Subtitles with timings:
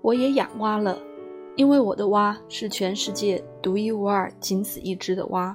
[0.00, 0.98] 我也养蛙了，
[1.54, 5.54] 因为我的蛙是全世界独一无二、仅此一只的蛙，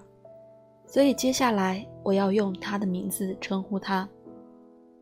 [0.86, 4.08] 所以接下来我要用它的名字称呼它。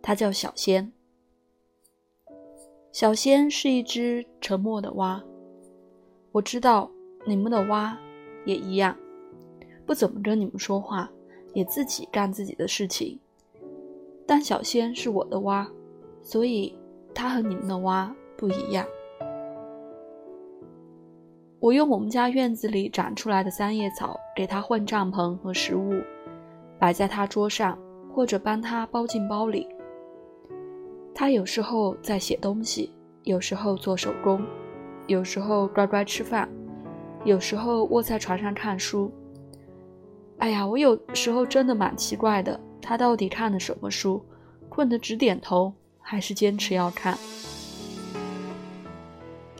[0.02, 0.90] 它叫小仙。
[2.94, 5.22] 小仙是一只沉默的蛙。
[6.32, 6.90] 我知道
[7.26, 7.98] 你们的蛙
[8.46, 8.98] 也一样，
[9.86, 11.12] 不怎么跟你们说话，
[11.54, 13.20] 也自己干自己的事情。
[14.32, 15.70] 但小仙是我的蛙，
[16.22, 16.74] 所以
[17.14, 18.86] 它和你们的蛙不一样。
[21.60, 25.96] 我用我们家院子里长出来的三叶草给它换帐篷和食物，
[26.80, 27.78] 摆在它桌上，
[28.16, 29.68] 或者帮它包进包里。
[31.14, 32.90] 它有时候在写东西，
[33.24, 34.42] 有时候做手工，
[35.08, 36.48] 有时候乖乖吃饭，
[37.26, 39.12] 有时候卧在床上看书。
[40.38, 44.26] 哎呀，我有时候真的蛮奇怪的，他到底看的什么书？
[44.68, 47.18] 困得直点头，还是坚持要看？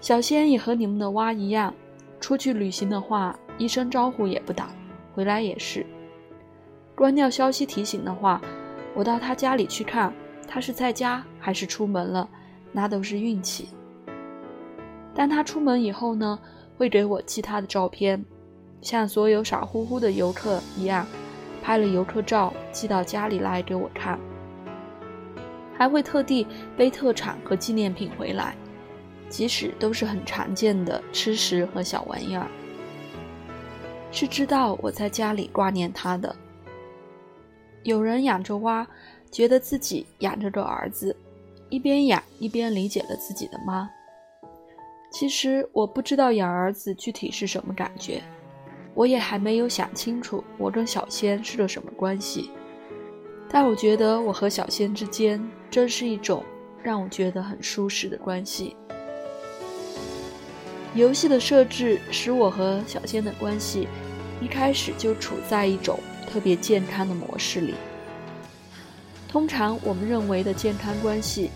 [0.02, 1.74] 小仙也和你们的蛙一样。
[2.20, 4.70] 出去旅行的话，一声招呼也不打，
[5.14, 5.86] 回来也是。
[6.96, 8.42] 关掉消息提醒的话，
[8.94, 10.14] 我到他家里去看，
[10.48, 12.30] 他是在家还是出门了，
[12.72, 13.70] 那都是运气。
[15.16, 16.40] 但他出门以后呢，
[16.78, 18.24] 会给我寄他的照片，
[18.82, 21.06] 像所有傻乎乎的游客一样，
[21.62, 24.20] 拍了游客照寄到家里来给我看，
[25.78, 28.56] 还会特地背特产和纪念品回来。
[29.30, 32.48] 即使都是很常见的吃食和小玩意儿，
[34.12, 36.36] 是知道我在家里挂念他的。
[37.84, 38.86] 有人养着蛙，
[39.32, 41.16] 觉得自己养着个儿子，
[41.70, 43.90] 一边养一边理解了自己的妈。
[45.14, 48.22] 其实我不知道养儿子具体是什么感觉，
[48.94, 52.52] 我也还没有想清楚我跟小仙是个什么关系。
[53.50, 56.44] 但我觉得我和小仙之间真是一种
[56.82, 58.76] 让我觉得很舒适的关系。
[60.94, 63.88] 游戏的设置使我和小仙的关系
[64.42, 65.98] 一开始就处在一种
[66.30, 67.76] 特别健康的模式里。
[69.28, 71.50] 通常我们认为的健康关系，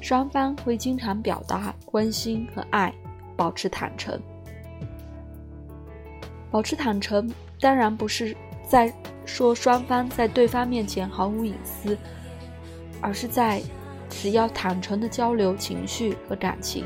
[0.00, 2.92] 双方会经常表达关心和爱，
[3.36, 4.20] 保持坦诚。
[6.52, 8.36] 保持坦诚当然不是
[8.68, 8.92] 在
[9.24, 11.96] 说双方在对方面前毫无隐私，
[13.00, 13.62] 而是在
[14.10, 16.84] 只要坦诚的交流情绪和感情。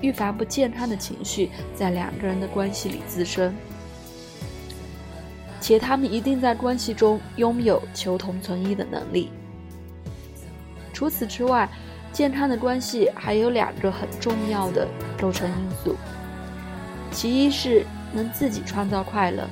[0.00, 3.52] 预防不健康的情绪在两个人的关系里滋生，
[5.60, 9.32] 且他们一定在关系中拥有求同存异的能力。
[10.92, 11.68] 除此之外，
[12.12, 14.86] 健康的关系还有两个很重要的
[15.20, 15.96] 构成因素，
[17.10, 19.48] 其一是能自己创造快乐。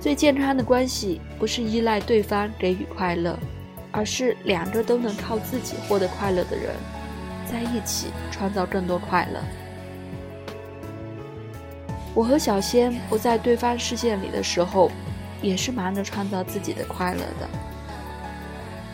[0.00, 3.38] 最健康的关系不是依赖对方给予快乐，
[3.90, 6.74] 而是两个都能靠自己获得快乐的人。
[7.50, 9.40] 在一起创造更多快乐。
[12.14, 14.90] 我和小仙不在对方视线里的时候，
[15.42, 17.48] 也是忙着创造自己的快乐的。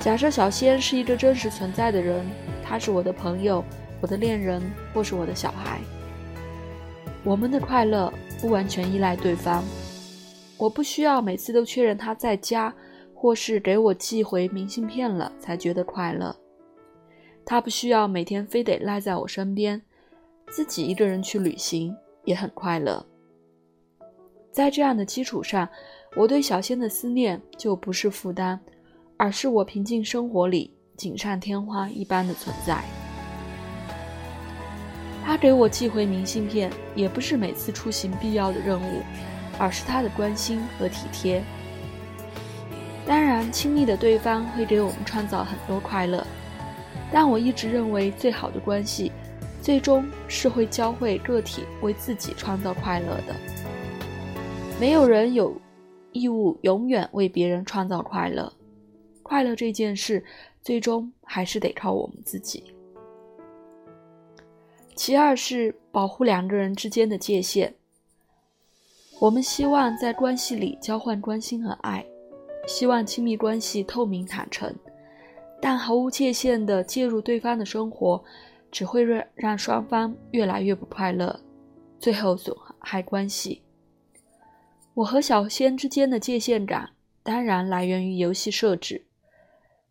[0.00, 2.24] 假设小仙是一个真实存在的人，
[2.64, 3.64] 他是我的朋友、
[4.00, 4.62] 我的恋人，
[4.92, 5.78] 或是我的小孩。
[7.24, 9.62] 我们的快乐不完全依赖对方，
[10.56, 12.72] 我不需要每次都确认他在家，
[13.14, 16.34] 或是给我寄回明信片了才觉得快乐。
[17.44, 19.82] 他不需要每天非得赖在我身边，
[20.50, 23.04] 自己一个人去旅行也很快乐。
[24.50, 25.68] 在这样的基础上，
[26.16, 28.58] 我对小仙的思念就不是负担，
[29.16, 32.82] 而是我平静生活里锦上添花一般的存在。
[35.28, 39.02] 他给我寄回明信片，也不是每次出行必要的任务，
[39.58, 41.44] 而是他的关心和体贴。
[43.06, 46.26] 当然，亲密的对方会给我们创造很多快乐。
[47.12, 49.12] 但我一直认为，最好的关系，
[49.60, 53.36] 最终是会教会个体为自己创造快乐的。
[54.80, 55.54] 没有人有
[56.12, 58.50] 义务永远为别人创造快乐，
[59.22, 60.24] 快乐这件事，
[60.62, 62.64] 最终还是得靠我们自己。
[64.98, 67.72] 其二是保护两个人之间的界限。
[69.20, 72.04] 我们希望在关系里交换关心和爱，
[72.66, 74.74] 希望亲密关系透明坦诚。
[75.62, 78.20] 但毫无界限地介入对方的生活，
[78.72, 81.38] 只会让让双方越来越不快乐，
[82.00, 83.62] 最后损害关系。
[84.94, 86.90] 我和小仙之间的界限感，
[87.22, 89.06] 当然来源于游戏设置。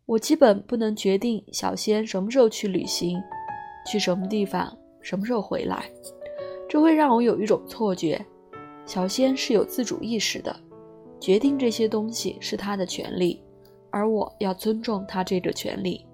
[0.04, 3.18] 我基本不能决定小仙什么时候去旅行，
[3.90, 4.76] 去什么地方，
[5.08, 5.90] 什么时候回来，
[6.68, 8.22] 这会让我有一种错觉：
[8.84, 10.54] 小仙是有自主意识的，
[11.18, 13.42] 决定这些东西是他的权利。
[13.88, 16.04] 而我要尊重他这个权利。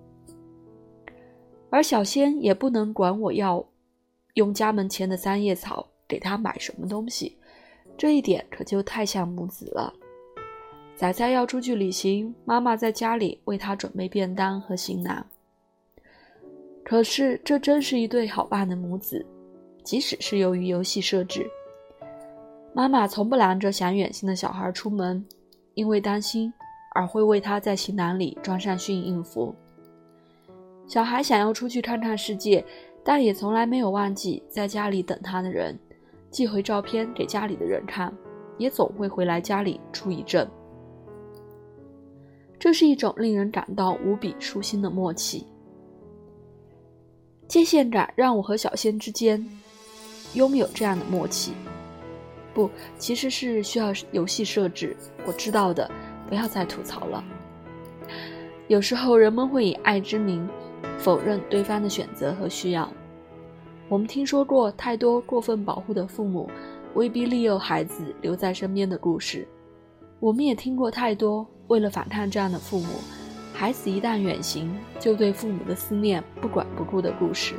[1.71, 3.67] 而小仙也不能管我要
[4.35, 7.37] 用家门前的三叶草给他买什么东西，
[7.99, 9.93] 这一点可就太像母子了。
[10.95, 15.27] 仔仔要出去旅行，妈妈在家里为他准备便当和行囊。
[16.85, 19.25] 可是这真是一对好爸的母子，
[19.83, 21.49] 即使是由于游戏设置，
[22.75, 25.25] 妈妈从不拦着想远行的小孩出门，
[25.73, 26.53] 因为担心
[26.95, 29.55] 而会为他在行囊里装上迅应服。
[30.87, 32.63] 小孩想要出去看看世界，
[33.03, 35.79] 但也从来没有忘记在家里等他的人，
[36.31, 38.13] 寄回照片给家里的人看，
[38.59, 40.47] 也总会回来家里出一阵。
[42.59, 45.47] 这是一种令人感到无比舒心的默契。
[47.55, 49.49] 界限感让我和小仙之间
[50.33, 51.53] 拥有这样的默契，
[52.53, 52.69] 不，
[52.99, 54.97] 其实是需要游戏设置。
[55.25, 55.89] 我知道的，
[56.29, 57.23] 不要再吐槽了。
[58.67, 60.45] 有时候人们会以爱之名。
[60.99, 62.91] 否认对方的选择和需要。
[63.89, 66.51] 我们听说过太多过分保护的父母
[66.95, 69.47] 威逼利诱孩子留在身边的故事，
[70.19, 72.87] 我们也听过太多为了反抗这样的父母，
[73.57, 77.55] 孩子一旦远行就对父母的思念不管不顾的故事。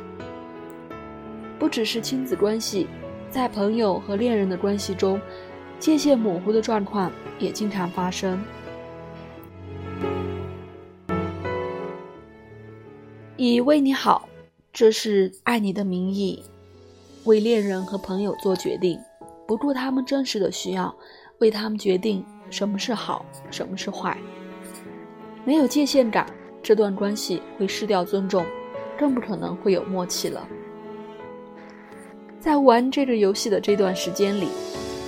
[1.58, 2.86] 不只是亲子关系，
[3.30, 5.18] 在朋友和恋人的关系中，
[5.80, 8.38] 界限模糊的状况也经常发生。
[13.38, 14.28] 以为你好，
[14.74, 16.44] 这是爱你的名义，
[17.24, 19.00] 为恋人和朋友做决定，
[19.48, 20.94] 不顾他们真实的需要，
[21.38, 24.16] 为他们决定什么是好，什么是坏。
[25.46, 26.26] 没有界限感，
[26.60, 28.44] 这段关系会失掉尊重，
[28.98, 30.44] 更不可能会有默契了。
[32.40, 34.48] 在玩这个游戏的这段时间里，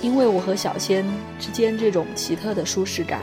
[0.01, 1.05] 因为我和小仙
[1.37, 3.19] 之间这种奇特的舒适感，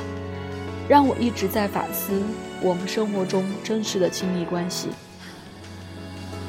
[0.90, 2.22] 让我一直在反思。
[2.62, 4.88] 我们生活中真实的亲密关系，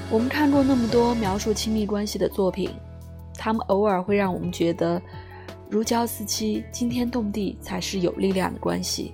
[0.10, 2.70] 我们看过那么多描述亲密关系的作品，
[3.38, 5.02] 他们偶尔会让我们觉得
[5.70, 9.14] 如胶似漆、惊天动地才是有力量的关系。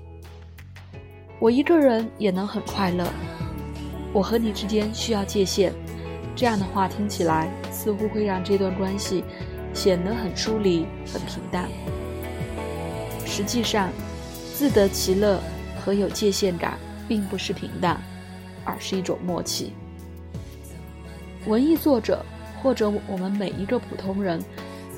[1.43, 3.05] 我一个人也能很快乐，
[4.13, 5.73] 我和你之间需要界限。
[6.37, 9.25] 这样的话听起来似乎会让这段关系
[9.73, 11.67] 显得很疏离、很平淡。
[13.25, 13.89] 实际上，
[14.55, 15.37] 自得其乐。
[15.83, 16.77] 和有界限感，
[17.09, 17.99] 并不是平淡，
[18.63, 19.73] 而是一种默契。
[21.45, 22.25] 文艺作者
[22.61, 24.41] 或者我们每一个普通人，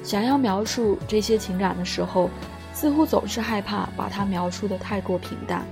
[0.03, 2.29] 想要描述这些情感的时候，
[2.71, 5.65] 似乎总是害怕把它描述的太过平淡。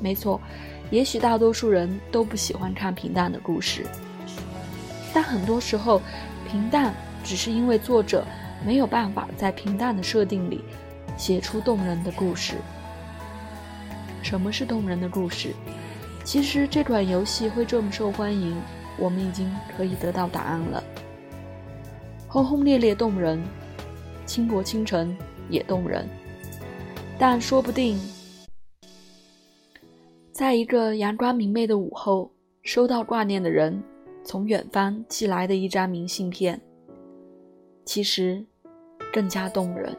[0.00, 0.40] 没错，
[0.90, 3.86] 也许大多数人都不喜欢看平淡的故事，
[5.12, 6.00] 但很多时候，
[6.50, 8.24] 平淡只是因为作者
[8.64, 10.62] 没有办法在平淡的设定里
[11.16, 12.54] 写出动人的故事。
[14.22, 15.54] 什么是动人的故事？
[16.24, 18.54] 其实这款游戏会这么受欢迎，
[18.98, 20.82] 我们已经可以得到答案了。
[22.26, 23.42] 轰轰烈烈动人，
[24.26, 25.16] 倾国倾城
[25.48, 26.06] 也动人，
[27.18, 27.98] 但说不定，
[30.38, 32.30] 在一个阳光明媚的午后，
[32.62, 33.82] 收到挂念的人
[34.22, 36.60] 从远方寄来的一张明信片，
[37.84, 38.46] 其实
[39.12, 39.92] 更加动人。